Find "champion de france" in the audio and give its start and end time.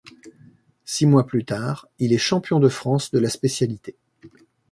2.17-3.11